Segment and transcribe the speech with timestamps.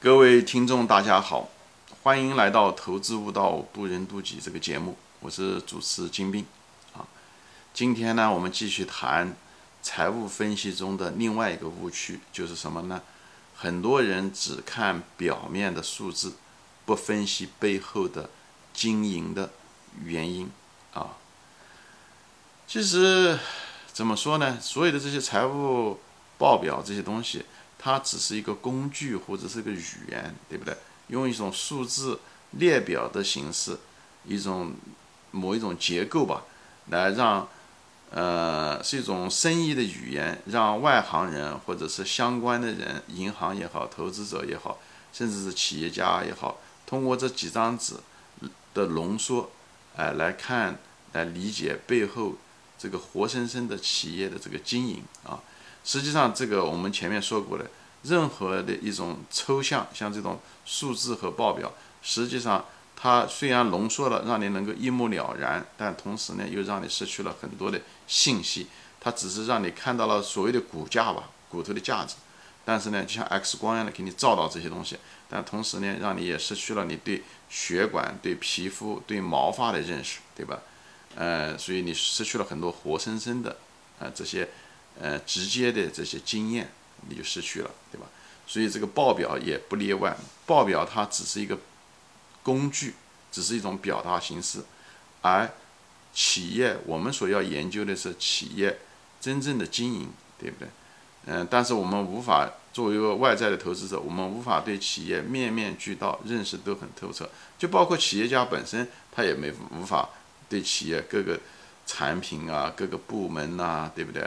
[0.00, 1.48] 各位听众，大家好，
[2.04, 6.46] 欢迎来到《投资悟道，渡人渡己》这个节目，我是主持金兵
[6.92, 7.02] 啊。
[7.74, 9.34] 今天呢，我们继续谈
[9.82, 13.02] 财务分析中的另外一个误区，就是什么呢？
[13.56, 16.34] 很多人只看表面的数字，
[16.86, 18.30] 不分析背后的
[18.72, 19.50] 经营的
[20.04, 20.48] 原因
[20.94, 21.16] 啊。
[22.68, 23.36] 其实
[23.92, 24.58] 怎么说呢？
[24.60, 25.98] 所有的这些财务
[26.38, 27.44] 报表这些东西。
[27.78, 30.76] 它只是一个工具或者是个语言，对不对？
[31.06, 32.20] 用一种数字
[32.50, 33.78] 列表的形式，
[34.26, 34.74] 一种
[35.30, 36.42] 某一种结构吧，
[36.88, 37.48] 来让
[38.10, 44.78] 呃是一种生意的语言，让外行人或者是相关的人，银行也好，投资者也好，
[45.12, 47.94] 甚至是企业家也好，通过这几张纸
[48.74, 49.50] 的浓缩，
[49.96, 50.78] 哎，来看
[51.12, 52.34] 来理解背后
[52.78, 55.40] 这个活生生的企业的这个经营啊。
[55.88, 57.64] 实际上，这个我们前面说过的，
[58.02, 62.62] 任何的一种抽象，像这种数字和报表，实际上
[62.94, 68.66] 它虽然浓缩了，让你能够一目了然，但同时呢，又让你失去了很多的信息。
[69.00, 72.16] 它只是让你看到了所谓的骨架吧，骨头的价值，
[72.66, 74.98] 但是呢，就像 X 光一样的给你照到这些东西，
[75.30, 80.60] 但同时呢，让你也失去了你对血管、对皮肤、对毛发的认识，对吧？
[81.14, 83.56] 呃，所以你失去了很多活生生的，
[84.00, 84.46] 呃，这些。
[85.00, 86.70] 呃，直接的这些经验
[87.08, 88.06] 你就失去了，对吧？
[88.46, 90.16] 所以这个报表也不例外。
[90.46, 91.58] 报表它只是一个
[92.42, 92.94] 工具，
[93.30, 94.60] 只是一种表达形式，
[95.20, 95.48] 而
[96.12, 98.78] 企业我们所要研究的是企业
[99.20, 100.68] 真正的经营，对不对？
[101.26, 107.28] 嗯，但是我们无法作为一个外在的投资者，我们无法对企业面面俱到，认识都很透彻。
[107.58, 110.08] 就包括企业家本身，他也没无法
[110.48, 111.38] 对企业各个
[111.86, 114.22] 产品啊、各个部门呐，对不对？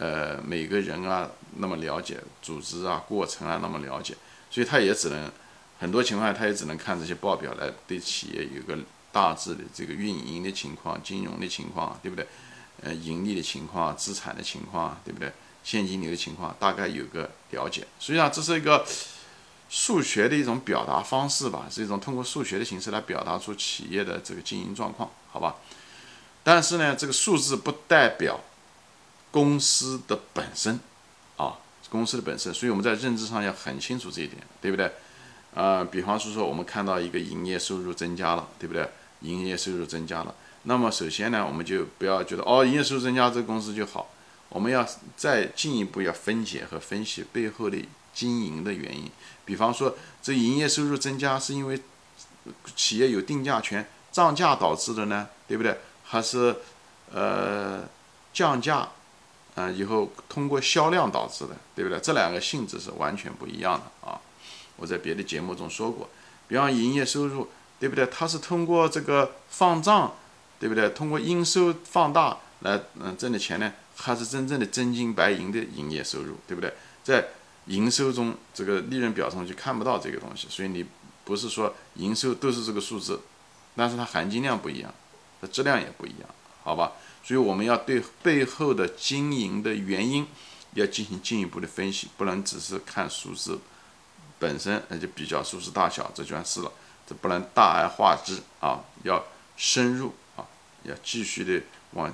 [0.00, 4.14] 呃，每个人啊那么了解组织啊过程啊那么了解，
[4.50, 5.30] 所以他也只能
[5.78, 8.78] 很多情况下他也只能看这些报表来对企业有个
[9.12, 12.26] 大致的这个运营的情况、金融的情况，对不对？
[12.82, 15.30] 呃，盈利的情况、资产的情况，对不对？
[15.62, 17.86] 现金流的情况大概有个了解。
[17.98, 18.86] 实际上这是一个
[19.68, 25.56] 数学的一种表达方式吧，是一种通过数学的形式来表达出企业的这个经营状况，好吧？
[26.42, 28.40] 但是呢，这个数字不代表。
[29.30, 30.80] 公司的本身，
[31.36, 31.58] 啊，
[31.88, 34.92] 公司的本身，所以我们在认知上要很清楚这一点，对不对？
[35.54, 38.88] 啊，比方说说我们看到一个营业收入增加了，对不对？
[39.20, 44.10] 营业收入增加了，那么首先呢，我们就不要觉得哦，营业收入增加，这个公司就好。
[44.48, 44.84] 我们要
[45.16, 47.76] 再进一步要分解和分析背后的
[48.12, 49.10] 经营的原因。
[49.44, 51.80] 比方说，这营业收入增加是因为
[52.74, 55.78] 企业有定价权涨价导致的呢，对不对？
[56.04, 56.56] 还是
[57.12, 57.84] 呃
[58.32, 58.88] 降价？
[59.54, 61.98] 啊，以后通过销量导致的，对不对？
[62.00, 64.20] 这两个性质是完全不一样的啊！
[64.76, 66.08] 我在别的节目中说过，
[66.48, 68.06] 比方营业收入，对不对？
[68.06, 70.14] 它是通过这个放账，
[70.58, 70.88] 对不对？
[70.90, 76.72] 通过应收放大来嗯挣的钱呢，还是真正的真金白银的营业收入，对不对？
[77.02, 77.28] 在
[77.66, 80.86] 营收中，这个利润表上就看不到这个东西，所以你
[81.24, 83.20] 不是说营收都是这个数字，
[83.76, 84.92] 但是它含金量不一样，
[85.40, 86.28] 它质量也不一样，
[86.62, 86.92] 好吧？
[87.22, 90.26] 所以我们要对背后的经营的原因
[90.74, 93.60] 要进行进一步的分析，不能只是看数字
[94.38, 96.72] 本身，那就比较数字大小这件事了，
[97.06, 99.22] 这不能大而化之啊，要
[99.56, 100.46] 深入啊，
[100.84, 101.62] 要继续的
[101.92, 102.12] 往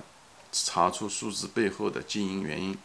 [0.50, 2.76] 查出数字背后的经营原因。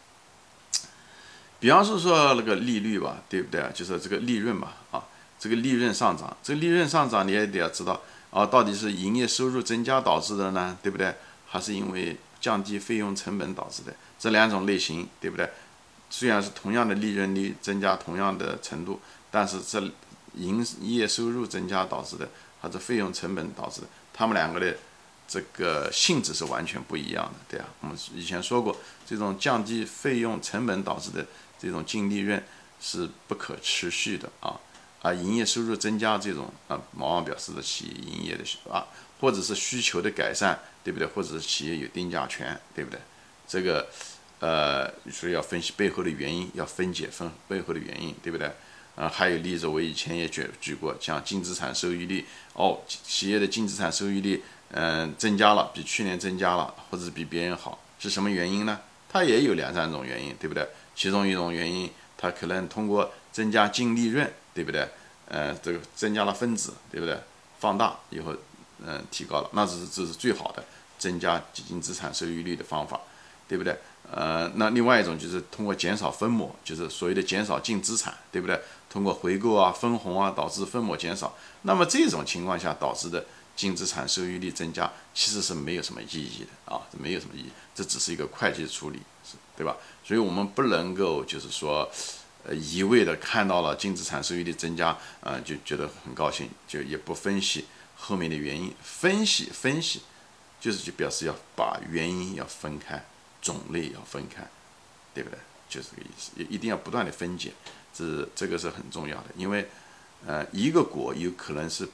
[1.58, 3.70] 比方说说那个利率吧，对不对啊？
[3.74, 5.04] 就是这个利润吧，啊，
[5.38, 11.14] 这个利润上涨，这个利润上涨你也得要知道啊，到底是营业收入增加导致的呢，对不对？
[11.52, 15.46] 还是因为降低费用成本导致的这两种类型，对不对？
[16.08, 18.98] 虽然是同样的利润率增加同样的程度，
[19.30, 19.78] 但是这
[20.36, 22.26] 营业收入增加导致的，
[22.58, 24.74] 还是费用成本导致的，他们两个的
[25.28, 27.66] 这个性质是完全不一样的，对啊。
[27.82, 28.74] 我们以前说过，
[29.06, 31.26] 这种降低费用成本导致的
[31.60, 32.42] 这种净利润
[32.80, 34.58] 是不可持续的啊，
[35.02, 38.86] 而营业收入增加这种啊，往往表示的企业营业的啊。
[39.22, 41.06] 或者是需求的改善，对不对？
[41.06, 42.98] 或者是企业有定价权，对不对？
[43.46, 43.86] 这个，
[44.40, 48.50] 呃，所以要分析背后的原因，要分解分背后的原因，对不对？
[48.96, 54.42] 啊，还有例子，我以前也举举过，像净资产收益率，哦，企业的净资产收益率，
[54.72, 58.80] 嗯，增加了，比去年增加了，或者是比别人好，是什么原因呢？
[59.08, 60.66] 它也有两三种原因，对不对？
[60.96, 61.88] 其中一种原因，
[62.18, 64.88] 它可能通过增加净利润，对不对？
[65.28, 67.16] 呃，这个增加了分子，对不对？
[67.60, 68.34] 放大以后。
[68.86, 70.64] 嗯，提高了，那是这是最好的
[70.98, 73.00] 增加基金资产收益率的方法，
[73.48, 73.76] 对不对？
[74.10, 78.60] 呃，那另外一种就是通过减少分母，就是所谓的减少净资产，对不对？
[78.90, 81.34] 通过回购啊、分红啊，导致分母减少。
[81.62, 83.24] 那么这种情况下导致的
[83.56, 89.76] 净资产收益率增加，其实是没有什么意义的啊，没有什么意义，这只是一个会计处理，是对吧？
[90.04, 91.90] 所以我们不能够就是说，
[92.44, 97.64] 呃，一味的看到了净资产收益率增加，呃，就觉得很高兴，就也不分析
[98.02, 98.74] 后面的原因。
[98.82, 100.02] 分析分析，
[100.60, 103.04] 就是就表示要把原因要分开。
[103.42, 104.46] 种类要分开，
[105.12, 105.36] 对不对？
[105.68, 107.52] 就是这个意思，也一定要不断的分解，
[107.92, 109.24] 这这个是很重要的。
[109.36, 109.68] 因为，
[110.24, 111.88] 呃，一个果有可能是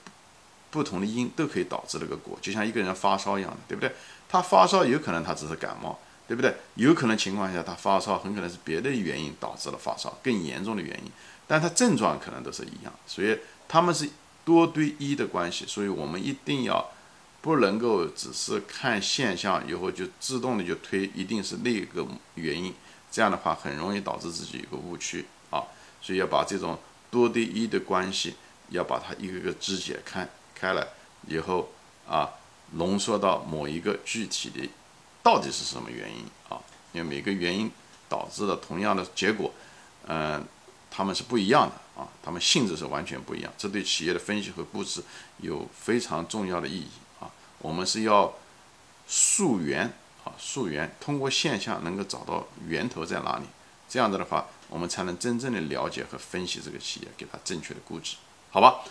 [0.70, 3.90] 不同的因都可以导致那个果，就像一个人发烧一样的，对不对？
[4.28, 6.54] 他发烧有可能他只是感冒，对不对？
[6.74, 11.10] 有可能情况下他发烧很可能是别的原因导致了发烧，更严重的原因，
[11.46, 14.06] 但他症状可能都是一样，所以他们是
[14.48, 16.92] 多对一的关系，所以我们一定要。
[17.40, 22.04] 不能够只是看现象以后就自动的就推一定是那个
[22.34, 22.74] 原因，
[23.12, 25.62] 这样的话很容易导致自己一个误区啊，
[26.02, 26.76] 所以要把这种
[27.12, 28.34] 多对一的关系
[28.70, 30.84] 要把它一个个肢解开开了
[31.28, 31.70] 以后
[32.08, 32.28] 啊，
[32.72, 34.68] 浓缩到某一个具体的
[35.22, 36.58] 到底是什么原因啊？
[36.92, 37.70] 因为每个原因
[38.08, 39.54] 导致的同样的结果，
[40.08, 40.44] 嗯，
[40.90, 45.02] 他们是不一样的啊，他们性质是完全不一样，这对企业的分析和估值
[45.38, 46.86] 有非常重要的意义
[47.18, 47.28] 啊。
[47.58, 48.32] 我们是要
[49.08, 49.92] 溯源
[50.24, 53.44] 啊，溯源，通过现象能够找到源头在哪里，
[53.88, 58.16] 这样子的话，我们才能真正的了解和分析这个企业，给它正确的估值，
[58.52, 58.84] 好吧？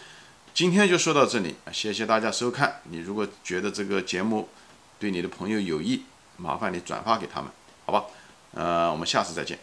[0.53, 2.81] 今天就说到这里，谢谢大家收看。
[2.89, 4.49] 你如果觉得这个节目
[4.99, 6.03] 对你的朋友有益，
[6.35, 7.49] 麻烦你转发给他们，
[7.85, 8.05] 好吧？
[8.53, 9.59] 呃，我们下次再见。